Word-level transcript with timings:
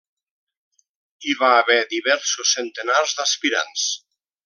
Hi 1.27 1.35
va 1.43 1.51
haver 1.57 1.77
diversos 1.93 2.57
centenars 2.57 3.15
d'aspirants. 3.19 3.89